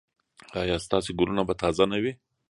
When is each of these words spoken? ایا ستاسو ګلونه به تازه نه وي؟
ایا 0.61 0.77
ستاسو 0.85 1.09
ګلونه 1.19 1.43
به 1.47 1.53
تازه 1.61 1.85
نه 1.91 1.97
وي؟ 2.03 2.11